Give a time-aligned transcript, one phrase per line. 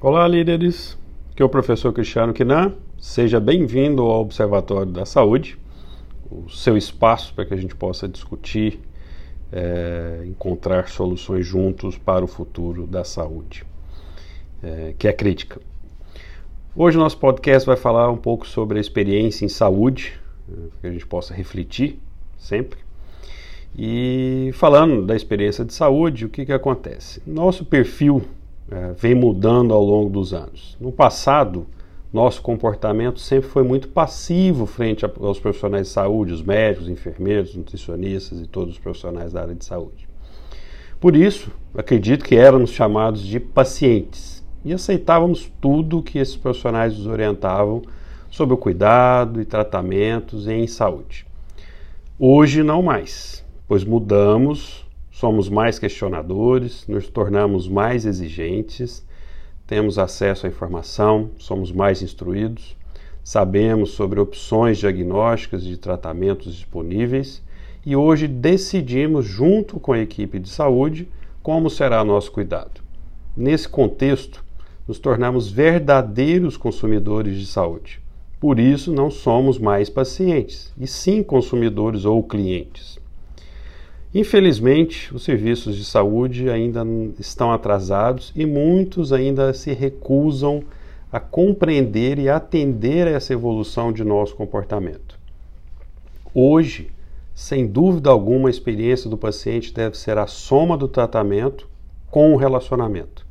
[0.00, 0.96] Olá, líderes.
[1.32, 2.72] Aqui é o professor Cristiano Quinan.
[3.00, 5.58] Seja bem-vindo ao Observatório da Saúde,
[6.30, 8.78] o seu espaço para que a gente possa discutir,
[9.50, 13.66] é, encontrar soluções juntos para o futuro da saúde,
[14.62, 15.60] é, que é crítica.
[16.76, 20.16] Hoje o nosso podcast vai falar um pouco sobre a experiência em saúde,
[20.48, 21.98] é, para que a gente possa refletir
[22.38, 22.78] sempre.
[23.76, 27.20] E falando da experiência de saúde, o que, que acontece?
[27.26, 28.22] Nosso perfil
[28.70, 30.76] é, vem mudando ao longo dos anos.
[30.80, 31.66] No passado,
[32.12, 38.40] nosso comportamento sempre foi muito passivo frente aos profissionais de saúde, os médicos, enfermeiros, nutricionistas
[38.40, 40.08] e todos os profissionais da área de saúde.
[41.00, 47.06] Por isso, acredito que éramos chamados de pacientes e aceitávamos tudo que esses profissionais nos
[47.06, 47.82] orientavam
[48.30, 51.26] sobre o cuidado e tratamentos em saúde.
[52.18, 54.87] Hoje, não mais, pois mudamos
[55.18, 59.04] somos mais questionadores, nos tornamos mais exigentes,
[59.66, 62.76] temos acesso à informação, somos mais instruídos,
[63.24, 67.42] sabemos sobre opções diagnósticas e de tratamentos disponíveis
[67.84, 71.08] e hoje decidimos, junto com a equipe de saúde,
[71.42, 72.80] como será nosso cuidado.
[73.36, 74.44] Nesse contexto,
[74.86, 78.00] nos tornamos verdadeiros consumidores de saúde.
[78.38, 83.00] Por isso, não somos mais pacientes, e sim consumidores ou clientes.
[84.14, 86.82] Infelizmente, os serviços de saúde ainda
[87.18, 90.62] estão atrasados e muitos ainda se recusam
[91.12, 95.18] a compreender e atender a essa evolução de nosso comportamento.
[96.34, 96.90] Hoje,
[97.34, 101.68] sem dúvida alguma, a experiência do paciente deve ser a soma do tratamento
[102.10, 103.26] com o relacionamento.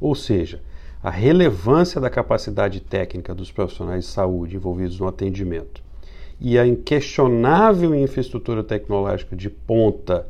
[0.00, 0.60] Ou seja,
[1.02, 5.84] a relevância da capacidade técnica dos profissionais de saúde envolvidos no atendimento
[6.40, 10.26] e a inquestionável infraestrutura tecnológica de ponta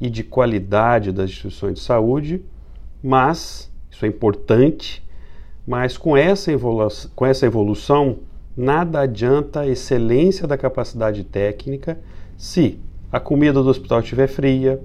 [0.00, 2.42] e de qualidade das instituições de saúde,
[3.02, 5.02] mas, isso é importante,
[5.66, 8.18] mas com essa, evolução, com essa evolução,
[8.56, 11.98] nada adianta a excelência da capacidade técnica
[12.36, 12.78] se
[13.10, 14.80] a comida do hospital estiver fria,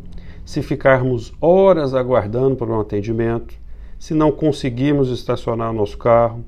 [0.46, 3.54] se ficarmos horas aguardando por um atendimento,
[4.00, 6.44] se não conseguirmos estacionar o nosso carro,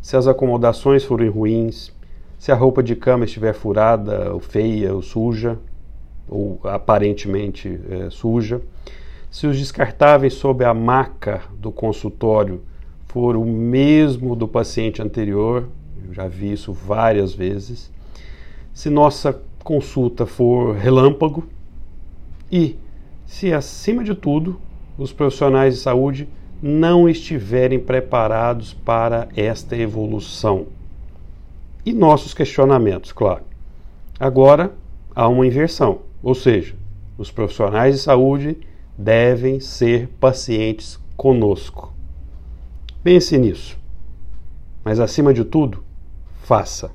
[0.00, 1.92] se as acomodações forem ruins,
[2.40, 5.58] se a roupa de cama estiver furada, ou feia, ou suja,
[6.26, 8.62] ou aparentemente é, suja,
[9.30, 12.62] se os descartáveis sob a maca do consultório
[13.08, 15.68] for o mesmo do paciente anterior,
[16.08, 17.92] eu já vi isso várias vezes,
[18.72, 21.44] se nossa consulta for relâmpago
[22.50, 22.78] e
[23.26, 24.58] se, acima de tudo,
[24.96, 26.26] os profissionais de saúde
[26.62, 30.79] não estiverem preparados para esta evolução
[31.84, 33.44] e nossos questionamentos, claro.
[34.18, 34.72] Agora
[35.14, 36.74] há uma inversão, ou seja,
[37.16, 38.58] os profissionais de saúde
[38.96, 41.92] devem ser pacientes conosco.
[43.02, 43.78] Pense nisso.
[44.84, 45.82] Mas acima de tudo,
[46.42, 46.90] faça.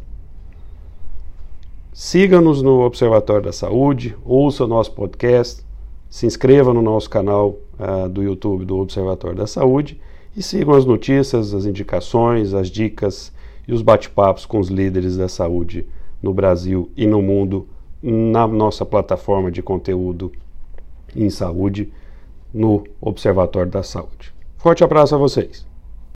[1.93, 5.63] Siga-nos no Observatório da Saúde, ouça o nosso podcast,
[6.09, 9.99] se inscreva no nosso canal uh, do YouTube do Observatório da Saúde
[10.35, 13.31] e sigam as notícias, as indicações, as dicas
[13.67, 15.85] e os bate-papos com os líderes da saúde
[16.21, 17.67] no Brasil e no mundo
[18.01, 20.31] na nossa plataforma de conteúdo
[21.15, 21.91] em saúde
[22.53, 24.33] no Observatório da Saúde.
[24.57, 25.65] Forte abraço a vocês!